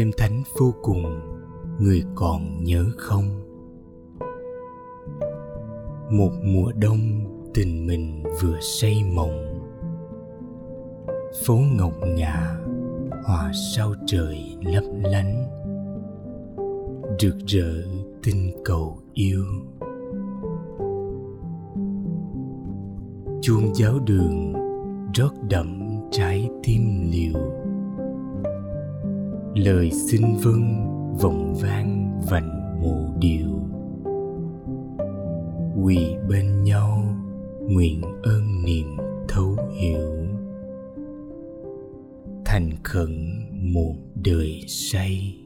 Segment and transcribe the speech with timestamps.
[0.00, 1.04] đêm thánh vô cùng,
[1.78, 3.24] người còn nhớ không?
[6.10, 7.00] Một mùa đông
[7.54, 9.60] tình mình vừa say mộng,
[11.46, 12.56] phố ngọc ngà
[13.24, 15.44] hòa sao trời lấp lánh.
[17.18, 17.72] Rực rỡ
[18.22, 19.44] tinh cầu yêu.
[23.42, 24.52] Chuông giáo đường
[25.14, 27.40] rót đậm trái tim liều
[29.54, 30.86] lời xin vâng
[31.20, 33.60] vọng vang vành mộ điệu.
[35.84, 37.02] Quỳ bên nhau,
[37.60, 38.96] nguyện ơn niềm
[39.28, 40.26] thấu hiểu.
[42.44, 43.40] Thành khẩn
[43.74, 45.36] một đời say.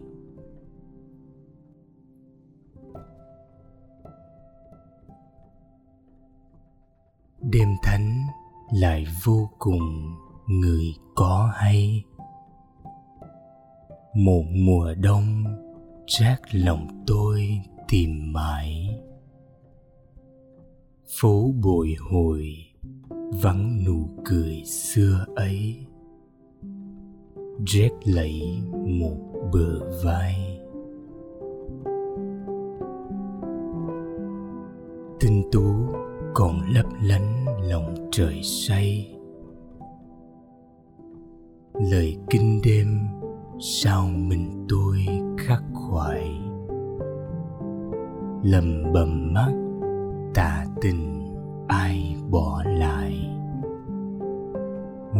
[7.40, 8.26] Đêm thánh
[8.72, 10.14] lại vô cùng,
[10.46, 12.04] người có hay
[14.14, 15.44] một mùa đông,
[16.06, 19.00] rác lòng tôi tìm mãi.
[21.20, 22.54] Phố bồi hồi,
[23.42, 25.86] vắng nụ cười xưa ấy.
[27.66, 28.42] Rét lẫy
[28.72, 29.16] một
[29.52, 30.60] bờ vai.
[35.20, 35.64] Tinh tú
[36.34, 39.16] còn lấp lánh lòng trời say.
[41.74, 42.98] Lời kinh đêm
[43.66, 44.98] sao mình tôi
[45.38, 46.40] khắc khoải
[48.42, 49.52] lầm bầm mắt,
[50.34, 51.34] tà tình,
[51.68, 53.30] ai bỏ lại?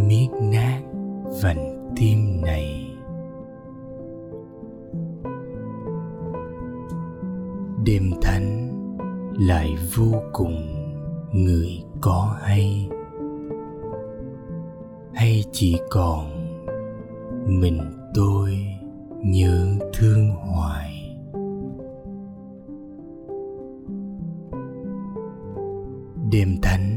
[0.09, 0.81] Miết nát
[1.43, 2.97] vành tim này.
[7.85, 8.71] Đêm thánh
[9.39, 10.57] lại vô cùng,
[11.33, 12.89] người có hay?
[15.15, 16.31] Hay chỉ còn
[17.47, 17.81] mình
[18.15, 18.67] tôi
[19.23, 21.17] nhớ thương hoài.
[26.33, 26.94] Đêm thánh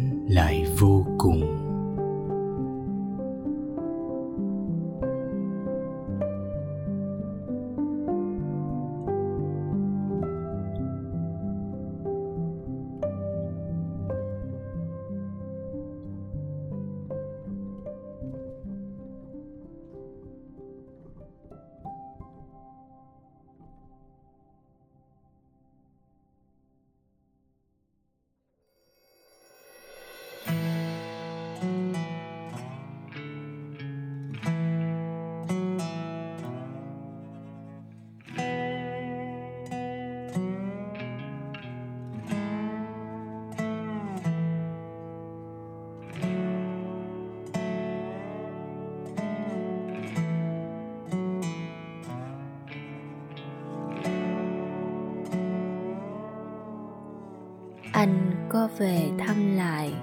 [57.97, 59.94] anh có về thăm lại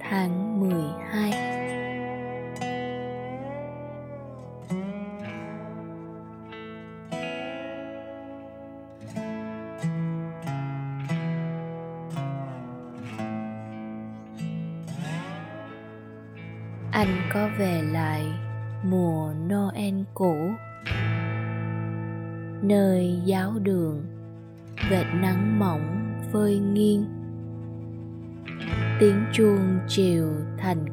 [0.00, 1.55] tháng 12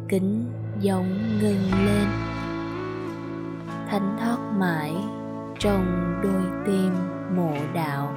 [0.09, 0.45] kính
[0.79, 2.07] giống ngừng lên.
[3.89, 4.95] Thánh thoát mãi
[5.59, 6.93] trong đôi tim
[7.35, 8.13] mộ đạo.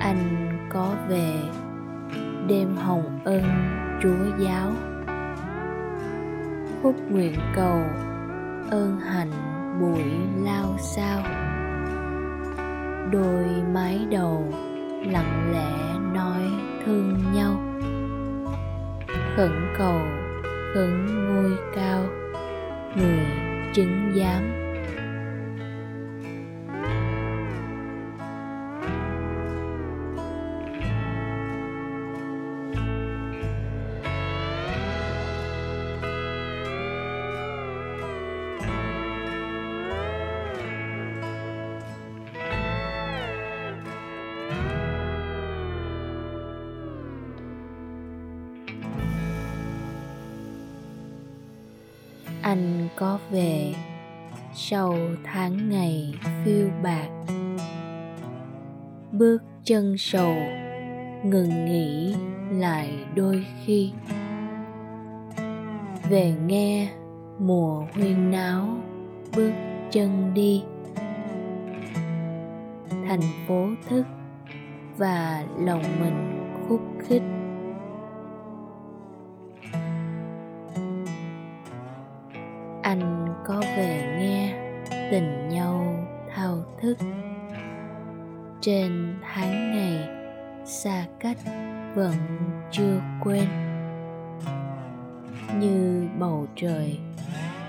[0.00, 1.34] Anh có về
[2.46, 3.42] đêm hồng ân
[4.02, 4.72] chúa giáo.
[6.82, 7.82] Khúc nguyện cầu
[8.70, 9.32] ơn hạnh
[9.80, 10.04] bụi
[10.44, 11.22] lao sao.
[13.12, 14.52] Đôi mái đầu
[15.06, 16.42] lặng lẽ nói
[16.84, 17.60] thương nhau.
[19.36, 20.00] Khẩn cầu
[20.74, 22.04] khẩn ngôi cao
[22.96, 23.26] người
[23.74, 24.69] chứng giám.
[52.50, 53.74] Anh có về
[54.54, 56.14] sau tháng ngày
[56.44, 57.08] phiêu bạc
[59.12, 60.34] bước chân sầu
[61.24, 62.14] ngừng nghỉ
[62.50, 63.92] lại đôi khi.
[66.08, 66.90] Về nghe
[67.38, 68.68] mùa huyên náo,
[69.36, 69.52] bước
[69.90, 70.62] chân đi.
[72.90, 74.06] Thành phố thức
[74.96, 77.22] và lòng mình khúc khích.
[82.90, 84.54] Anh có về nghe
[85.10, 85.94] tình nhau
[86.34, 86.98] thao thức.
[88.60, 90.08] Trên tháng ngày,
[90.64, 91.36] xa cách
[91.94, 92.14] vẫn
[92.70, 93.48] chưa quên.
[95.58, 96.98] Như bầu trời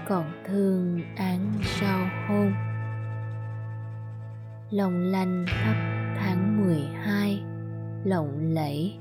[0.08, 2.54] còn thương án sau hôn.
[4.72, 5.76] Lòng lanh thấp
[6.20, 7.44] tháng mười hai,
[8.04, 8.98] lộng lẫy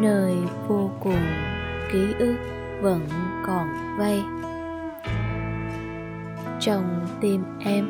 [0.00, 0.36] nơi
[0.68, 1.26] vô cùng,
[1.92, 2.36] ký ức
[2.80, 3.08] vẫn
[3.46, 3.68] còn
[3.98, 4.22] vây.
[6.60, 7.88] Trong tim em,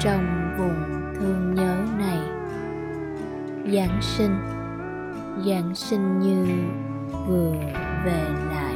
[0.00, 2.18] trong vùng thương nhớ này,
[3.72, 4.36] giáng sinh
[5.46, 6.46] giáng sinh như
[7.26, 7.54] vừa
[8.04, 8.73] về lại.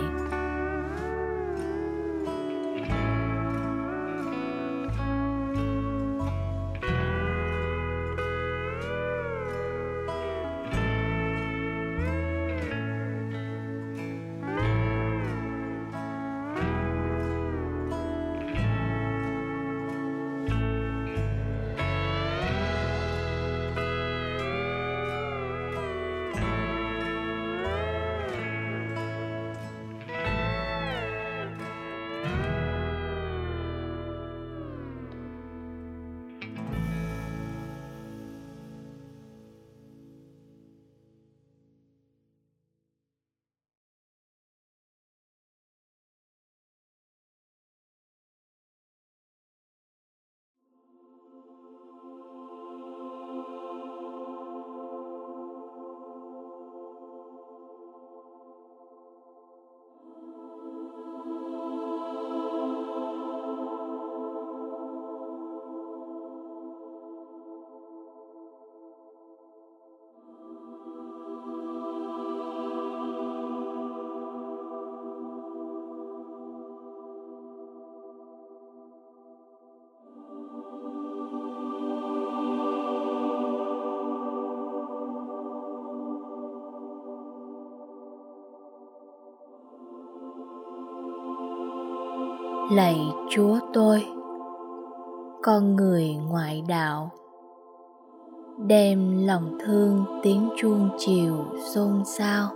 [92.72, 94.06] Lạy chúa tôi,
[95.42, 97.10] con người ngoại đạo,
[98.66, 101.34] đem lòng thương tiếng chuông chiều
[101.74, 102.48] xôn xao.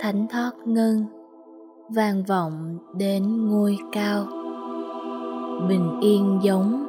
[0.00, 1.04] Thánh thoát ngân,
[1.88, 4.24] vang vọng đến ngôi cao.
[5.68, 6.86] Bình yên giống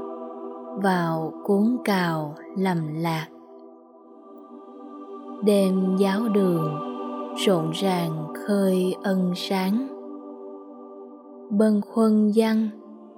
[0.83, 3.27] vào cuốn cào lầm lạc.
[5.43, 6.79] Đêm giáo đường
[7.45, 9.96] rộn ràng khơi ân sáng
[11.49, 12.69] bâng khuâng dân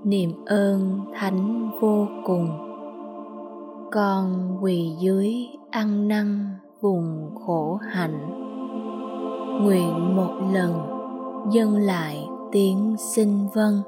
[0.04, 2.50] niềm ơn thánh vô cùng.
[3.92, 5.34] Con quỳ dưới
[5.72, 6.46] ăn năn
[6.82, 8.30] vùng khổ hạnh,
[9.64, 10.74] nguyện một lần
[11.52, 13.82] dâng lại tiếng xin vâng.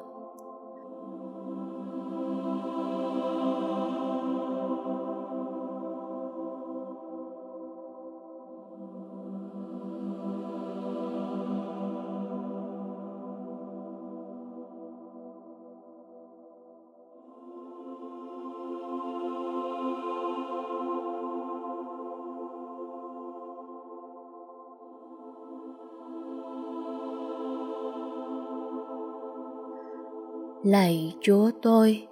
[30.72, 32.08] Lạy chúa tôi,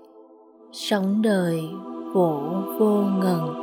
[0.72, 1.62] sống đời
[2.14, 2.40] vỗ
[2.80, 3.54] vô ngần.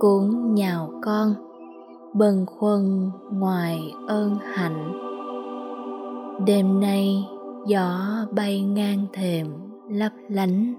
[0.00, 1.34] Cuốn nhào con
[2.14, 4.92] bần khuân ngoài ơn hạnh.
[6.46, 7.24] Đêm nay
[7.66, 8.00] gió
[8.30, 9.46] bay ngang thềm
[9.88, 10.74] lấp lánh.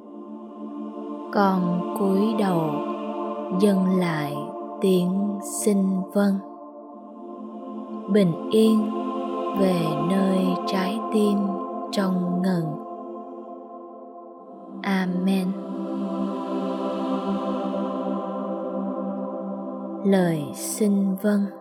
[1.33, 2.69] Con cúi đầu
[3.61, 4.33] dâng lại
[4.81, 5.77] tiếng xin
[6.13, 6.35] vâng.
[8.13, 8.91] Bình yên
[9.59, 9.75] về
[10.09, 11.58] nơi trái tim
[11.91, 12.65] trong ngần.
[14.83, 15.51] Amen.
[20.05, 21.58] Lời xin vâng.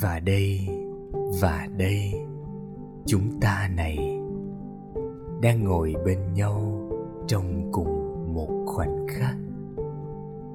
[0.00, 0.68] Và đây
[1.40, 2.12] và đây,
[3.06, 3.96] chúng ta này
[5.42, 6.88] đang ngồi bên nhau
[7.26, 9.36] trong cùng một khoảnh khắc.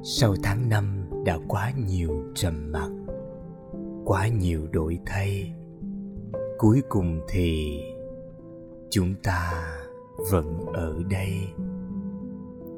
[0.03, 2.91] Sau tháng năm đã quá nhiều trầm mặc,
[4.05, 5.53] quá nhiều đổi thay,
[6.57, 7.79] cuối cùng thì
[8.89, 9.51] chúng ta
[10.31, 11.33] vẫn ở đây,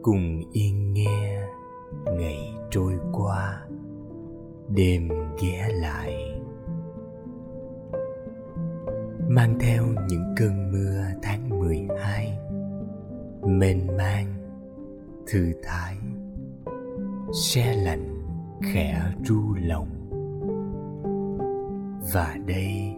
[0.01, 1.41] cùng yên nghe
[2.05, 3.61] ngày trôi qua,
[4.69, 5.09] đêm
[5.41, 6.39] ghé lại
[9.35, 12.39] mang theo những cơn mưa tháng 12
[13.43, 14.25] mênh mang,
[15.27, 15.97] thư thái
[17.33, 18.21] xe lạnh
[18.61, 19.87] khẽ ru lòng.
[22.13, 22.95] Và đây,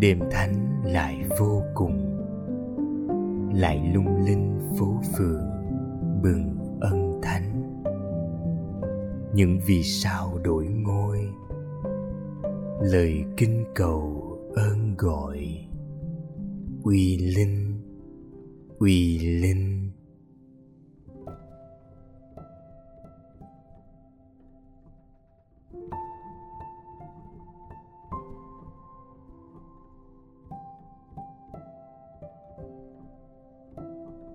[0.00, 2.18] đêm thánh lại vô cùng,
[3.54, 5.50] lại lung linh phố phường
[6.22, 7.72] bừng ân thánh.
[9.32, 11.28] Những vì sao đổi ngôi,
[12.80, 15.68] lời kinh cầu ơn gọi.
[16.82, 17.64] Uy linh
[18.78, 19.90] uy linh.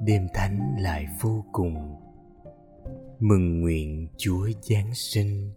[0.06, 1.96] Đêm thánh lại vô cùng.
[3.20, 5.52] Mừng nguyện chúa giáng sinh.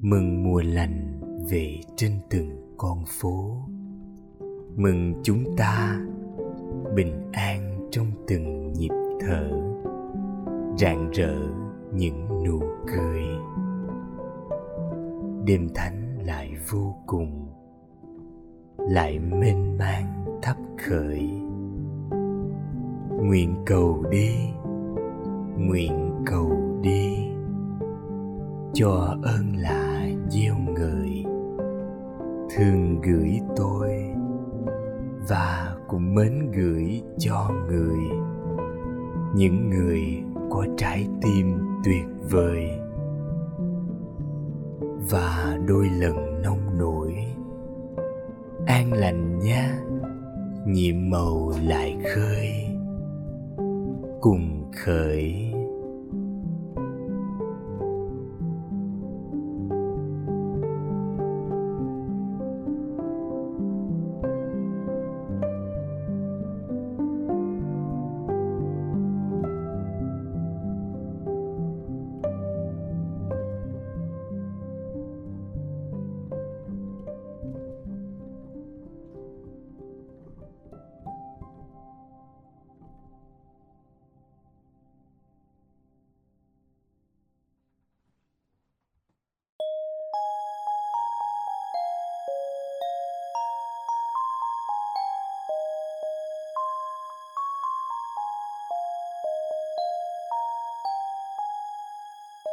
[0.00, 3.56] Mừng mùa lành về trên từng con phố.
[4.76, 6.00] Mừng chúng ta
[6.94, 8.90] bình an trong từng nhịp
[9.20, 9.50] thở,
[10.78, 11.34] rạng rỡ
[11.94, 13.22] những nụ cười.
[15.44, 17.46] Đêm thánh lại vô cùng,
[18.78, 21.30] lại mênh mang thắp khởi.
[23.10, 24.30] Nguyện cầu đi,
[25.56, 26.52] nguyện cầu
[26.82, 27.16] đi,
[28.72, 31.15] cho ơn lạ gieo người
[32.56, 34.04] thường gửi tôi
[35.28, 37.98] và cũng mến gửi cho người.
[39.34, 40.02] Những người
[40.50, 42.70] có trái tim tuyệt vời
[45.10, 47.14] và đôi lần nông nổi.
[48.66, 49.78] An lành nha,
[50.66, 52.66] nhiệm màu lại khơi,
[54.20, 55.45] cùng khởi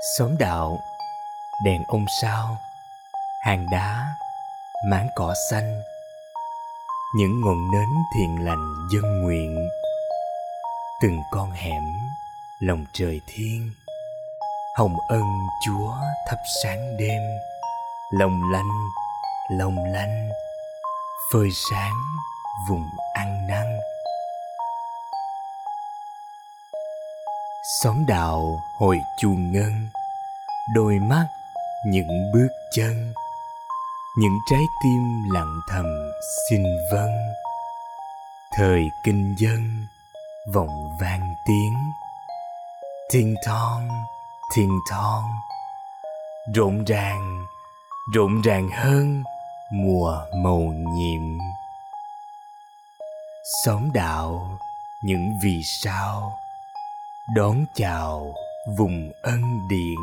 [0.04, 0.80] xóm đạo,
[1.66, 2.58] đèn ông sao,
[3.42, 4.06] hàng đá,
[4.90, 5.82] mảng cỏ xanh.
[7.16, 9.70] Những ngọn nến thiền lành dân nguyện.
[11.02, 11.84] Từng con hẻm,
[12.60, 13.72] lòng trời thiên
[14.78, 15.24] hồng ân
[15.66, 15.96] chúa
[16.28, 17.22] thắp sáng đêm.
[18.12, 18.70] Lòng lanh
[19.50, 20.30] lòng lanh,
[21.34, 21.94] phơi sáng
[22.70, 23.80] vùng ăn năn.
[27.84, 29.90] Xóm đạo hồi chuông ngân,
[30.76, 31.28] đôi mắt
[31.88, 33.14] những bước chân,
[34.18, 35.02] những trái tim
[35.34, 35.86] lặng thầm
[36.50, 37.12] xin vâng.
[38.58, 39.88] Thời kinh dân
[40.54, 41.74] vọng vang tiếng
[43.12, 43.90] thiên thon
[44.56, 45.24] thiên thon,
[46.56, 47.46] rộn ràng
[48.14, 49.24] rộn ràng hơn
[49.74, 50.60] mùa màu
[50.96, 51.38] nhiệm.
[53.66, 54.58] Xóm đạo
[55.04, 56.43] những vì sao
[57.28, 58.34] đón chào
[58.78, 60.00] vùng ân điển.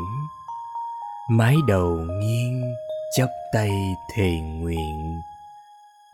[1.29, 2.73] Mái đầu nghiêng
[3.17, 3.69] chắp tay
[4.15, 5.21] thề nguyện.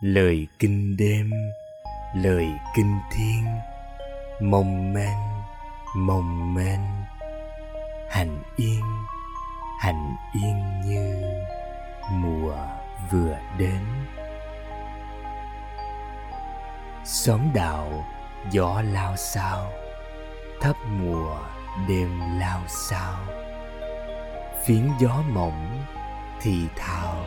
[0.00, 1.30] Lời kinh đêm,
[2.14, 2.46] lời
[2.76, 3.44] kinh thiên,
[4.40, 5.18] mong men
[5.96, 6.80] mong men.
[8.08, 8.82] Hạnh yên
[9.78, 11.22] hạnh yên như
[12.12, 12.56] mùa
[13.10, 13.84] vừa đến.
[17.04, 18.04] Xóm đạo
[18.50, 19.72] gió lao sao?
[20.60, 21.36] thấp mùa
[21.88, 23.14] đêm lao sao
[24.66, 25.84] phiến gió mỏng
[26.40, 27.24] thì thào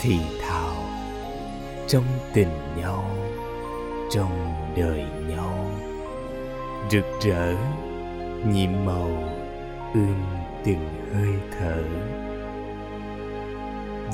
[0.00, 0.74] thì thào.
[1.88, 3.04] Trong tình nhau,
[4.10, 5.70] trong đời nhau.
[6.90, 7.54] Rực rỡ
[8.46, 9.10] nhiệm màu
[9.94, 10.24] ươm
[10.64, 11.82] từng hơi thở.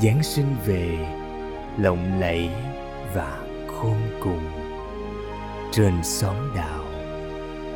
[0.01, 0.97] Giáng sinh về,
[1.77, 2.49] lộng lẫy
[3.13, 4.45] và khôn cùng.
[5.71, 6.83] Trên xóm đạo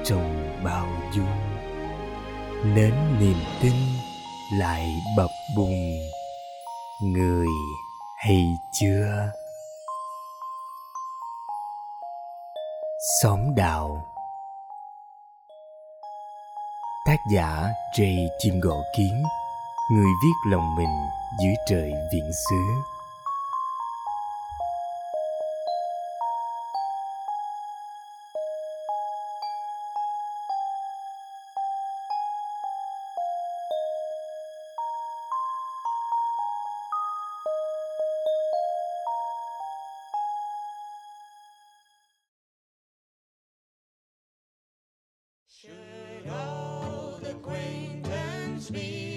[0.03, 1.55] trong bao dung
[2.63, 3.73] nến niềm tin
[4.59, 5.99] lại bập bùng.
[7.03, 7.47] Người
[8.17, 9.31] hay chưa?
[13.21, 14.05] Xóm đạo
[17.05, 19.23] tác giả jay chim gõ kiến,
[19.91, 21.07] người viết lòng mình
[21.43, 22.94] dưới trời viễn xứ.
[48.71, 49.14] me.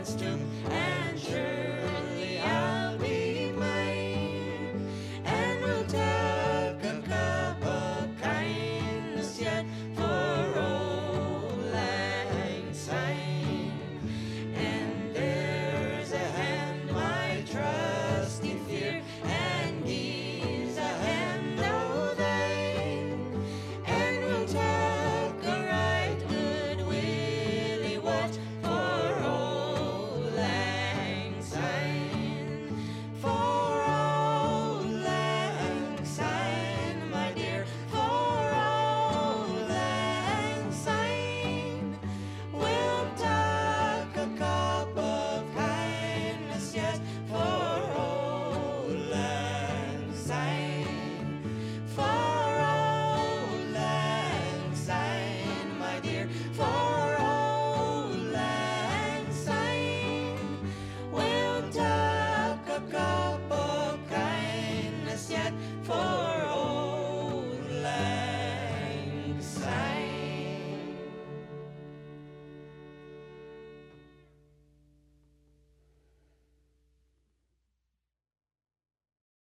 [0.00, 0.39] friends to